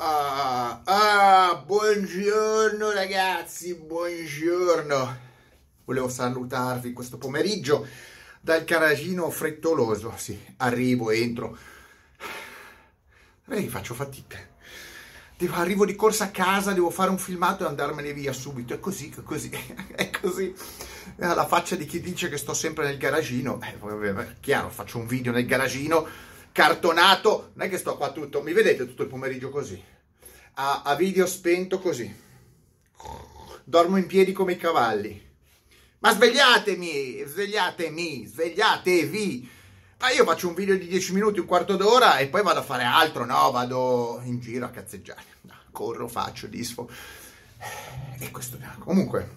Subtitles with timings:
[0.00, 5.18] Ah, ah, buongiorno ragazzi, buongiorno.
[5.84, 7.84] Volevo salutarvi questo pomeriggio
[8.40, 10.14] dal garagino frettoloso.
[10.16, 11.58] Sì, arrivo, entro.
[13.46, 14.38] Vedi, faccio fatica.
[15.36, 18.74] Devo, arrivo di corsa a casa, devo fare un filmato e andarmene via subito.
[18.74, 19.50] È così, è così,
[19.96, 20.54] è così.
[21.16, 23.58] La faccia di chi dice che sto sempre nel garagino.
[23.62, 26.06] Eh, chiaro, faccio un video nel garagino
[26.58, 29.80] cartonato, non è che sto qua tutto, mi vedete tutto il pomeriggio così,
[30.54, 32.12] a, a video spento così,
[33.62, 35.24] dormo in piedi come i cavalli,
[36.00, 39.50] ma svegliatemi, svegliatemi, svegliatevi,
[40.00, 42.64] ma io faccio un video di 10 minuti, un quarto d'ora e poi vado a
[42.64, 46.90] fare altro, no, vado in giro a cazzeggiare, no, corro, faccio, disfo,
[48.18, 49.30] e questo, comunque,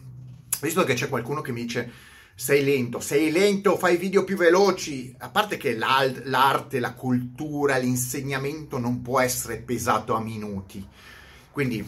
[0.60, 5.14] visto che c'è qualcuno che mi dice sei lento, sei lento, fai video più veloci.
[5.20, 10.86] A parte che l'arte, la cultura, l'insegnamento non può essere pesato a minuti.
[11.52, 11.86] Quindi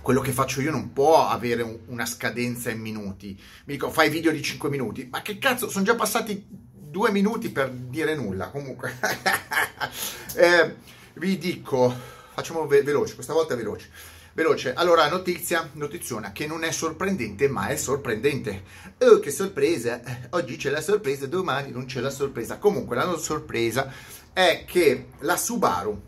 [0.00, 3.38] quello che faccio io non può avere una scadenza in minuti.
[3.64, 5.08] Mi dico, fai video di 5 minuti.
[5.10, 6.46] Ma che cazzo, sono già passati
[6.88, 8.48] due minuti per dire nulla.
[8.48, 8.96] Comunque,
[10.36, 10.76] eh,
[11.14, 11.94] vi dico,
[12.32, 13.90] facciamo ve- veloce, questa volta veloce.
[14.38, 18.62] Veloce, allora notizia, notiziona che non è sorprendente ma è sorprendente.
[19.00, 22.58] Oh che sorpresa, oggi c'è la sorpresa, domani non c'è la sorpresa.
[22.58, 23.92] Comunque la sorpresa
[24.32, 26.00] è che la Subaru,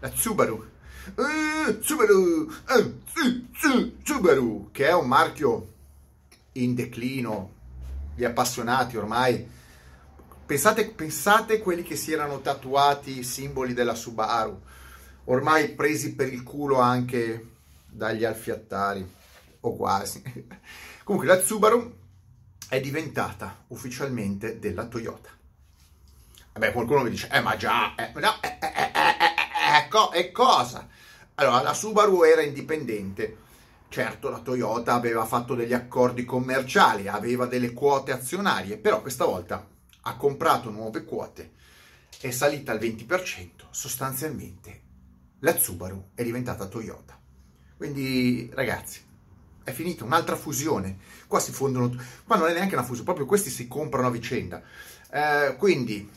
[0.00, 0.70] la Subaru,
[1.14, 2.98] uh, Subaru, uh,
[4.02, 5.72] Subaru, che è un marchio
[6.52, 7.54] in declino,
[8.14, 9.48] gli appassionati ormai,
[10.44, 14.60] pensate, pensate quelli che si erano tatuati i simboli della Subaru,
[15.24, 17.56] ormai presi per il culo anche
[17.98, 19.06] dagli alfiattari,
[19.60, 20.22] o quasi.
[21.04, 21.96] Comunque la Subaru
[22.68, 25.28] è diventata ufficialmente della Toyota.
[26.52, 28.92] Vabbè, qualcuno mi dice, eh ma già, eh, no, eh, eh,
[29.84, 30.88] eh, co- e cosa?
[31.34, 33.46] Allora, la Subaru era indipendente.
[33.88, 39.66] Certo, la Toyota aveva fatto degli accordi commerciali, aveva delle quote azionarie, però questa volta
[40.02, 41.52] ha comprato nuove quote,
[42.20, 44.82] è salita al 20%, sostanzialmente
[45.40, 47.17] la Subaru è diventata Toyota.
[47.78, 49.00] Quindi, ragazzi,
[49.62, 50.98] è finita un'altra fusione.
[51.28, 51.94] Qua si fondono,
[52.26, 54.60] qua non è neanche una fusione, proprio questi si comprano a vicenda.
[55.10, 56.10] Eh, quindi,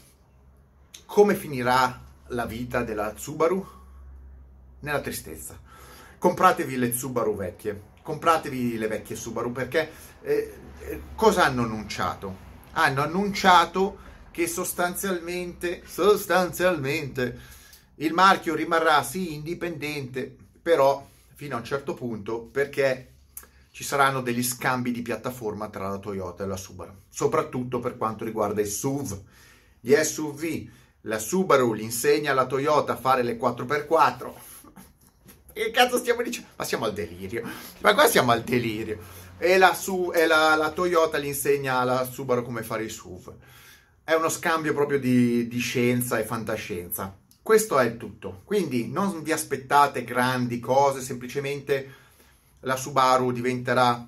[1.06, 3.64] come finirà la vita della Subaru?
[4.80, 5.60] Nella tristezza.
[6.18, 12.50] Compratevi le Subaru vecchie, compratevi le vecchie Subaru perché eh, eh cosa hanno annunciato?
[12.72, 13.98] Hanno annunciato
[14.32, 17.40] che sostanzialmente, sostanzialmente
[17.96, 21.08] il marchio rimarrà sì indipendente, però
[21.42, 23.14] fino a un certo punto perché
[23.72, 28.24] ci saranno degli scambi di piattaforma tra la Toyota e la Subaru, soprattutto per quanto
[28.24, 29.20] riguarda i SUV,
[29.80, 30.70] gli SUV.
[31.06, 34.32] La Subaru gli insegna alla Toyota a fare le 4x4.
[35.52, 36.50] Che cazzo stiamo dicendo?
[36.58, 37.50] Ma siamo al delirio.
[37.80, 39.00] Ma qua siamo al delirio.
[39.40, 43.34] E la, su, e la, la Toyota gli insegna alla Subaru come fare i SUV.
[44.04, 47.18] È uno scambio proprio di, di scienza e fantascienza.
[47.42, 48.42] Questo è il tutto.
[48.46, 51.96] Quindi non vi aspettate grandi cose, semplicemente
[52.62, 54.08] la Subaru diventerà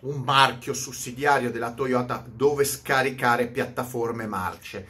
[0.00, 4.86] un marchio sussidiario della Toyota dove scaricare piattaforme marce.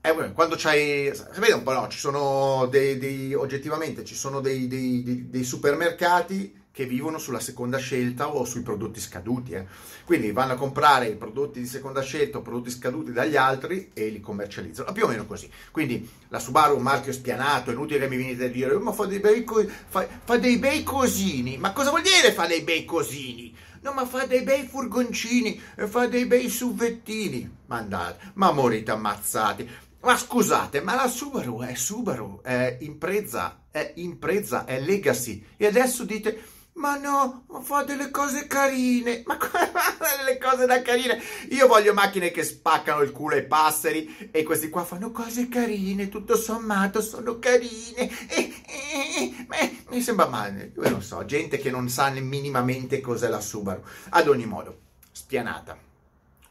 [0.00, 4.68] Eh, quando c'hai, vede un po', no, ci sono dei, dei oggettivamente, ci sono dei,
[4.68, 9.52] dei, dei supermercati che vivono sulla seconda scelta o sui prodotti scaduti.
[9.52, 9.64] Eh.
[10.04, 14.08] Quindi vanno a comprare i prodotti di seconda scelta o prodotti scaduti dagli altri e
[14.10, 14.92] li commercializzano.
[14.92, 15.50] Più o meno così.
[15.70, 18.92] Quindi la Subaru è un marchio spianato, è inutile che mi venite a dire ma
[18.92, 21.56] fa dei, bei co- fa, fa dei bei cosini.
[21.56, 23.56] Ma cosa vuol dire fa dei bei cosini?
[23.80, 27.50] No, ma fa dei bei furgoncini, fa dei bei suvettini.
[27.68, 29.66] Ma andate, ma morite ammazzati.
[30.02, 35.42] Ma scusate, ma la Subaru è Subaru, è impresa, è impresa, è legacy.
[35.56, 39.22] E adesso dite ma no, fa delle cose carine.
[39.26, 39.38] Ma
[40.16, 41.20] delle cose da carine.
[41.50, 46.08] Io voglio macchine che spaccano il culo ai passeri e questi qua fanno cose carine,
[46.08, 48.10] tutto sommato sono carine.
[48.28, 53.28] E, e, e, mi sembra male, io non so, gente che non sa minimamente cos'è
[53.28, 53.82] la Subaru.
[54.10, 54.80] Ad ogni modo,
[55.10, 55.78] spianata.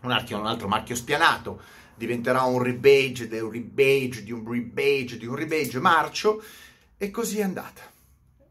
[0.01, 1.62] Un altro, un altro marchio spianato
[1.95, 6.44] diventerà un rebage, un rebage, di un rebage, di un rebage marcio
[6.98, 7.94] e così è andata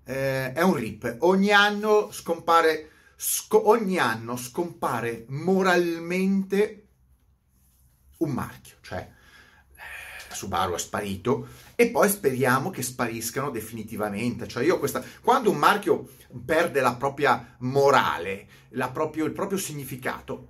[0.05, 1.17] eh, è un RIP.
[1.21, 6.89] Ogni anno scompare, sco- ogni anno scompare moralmente
[8.19, 9.11] un marchio, cioè
[9.75, 14.47] eh, Subaru è sparito e poi speriamo che spariscano definitivamente.
[14.47, 16.09] Cioè io questa, quando un marchio
[16.45, 20.49] perde la propria morale, la proprio, il proprio significato,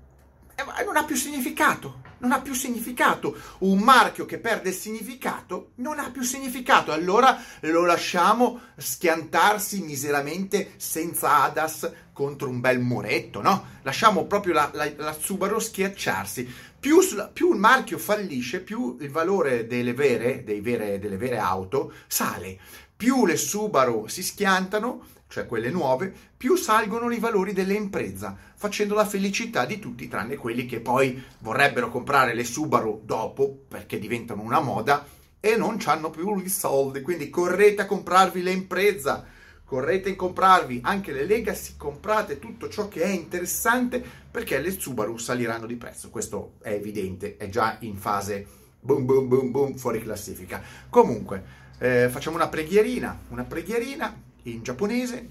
[0.55, 3.37] eh, non ha più significato non ha più significato.
[3.59, 6.91] Un marchio che perde il significato non ha più significato.
[6.91, 13.67] Allora lo lasciamo schiantarsi miseramente senza Adas contro un bel muretto, no?
[13.83, 16.53] Lasciamo proprio la, la, la Subaru schiacciarsi.
[16.81, 16.99] Più,
[17.33, 22.59] più, il marchio fallisce, più il valore delle vere, vere, delle vere auto sale.
[22.97, 28.95] Più le Subaru si schiantano, cioè quelle nuove, più salgono i valori delle imprese, facendo
[28.95, 34.43] la felicità di tutti, tranne quelli che poi vorrebbero comprare le Subaru dopo perché diventano
[34.43, 35.05] una moda
[35.41, 37.03] e non hanno più i soldi.
[37.03, 39.25] Quindi correte a comprarvi le imprese,
[39.65, 45.17] correte a comprarvi anche le Legacy, comprate tutto ciò che è interessante perché le Subaru
[45.17, 46.11] saliranno di prezzo.
[46.11, 48.47] Questo è evidente, è già in fase
[48.79, 50.63] boom boom boom boom fuori classifica.
[50.89, 51.43] Comunque,
[51.79, 55.31] eh, facciamo una preghierina, una preghierina in giapponese.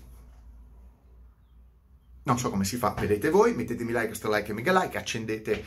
[2.24, 5.64] Non so come si fa, vedete voi, mettetemi like, stra like e mega like, accendete,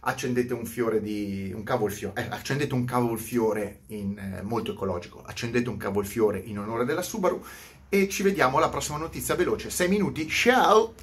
[0.00, 1.50] accendete un fiore di...
[1.54, 6.84] un cavolfiore, eh, accendete un cavolfiore in, eh, molto ecologico, accendete un cavolfiore in onore
[6.84, 7.42] della Subaru
[7.88, 10.94] e ci vediamo alla prossima notizia veloce, 6 minuti, ciao!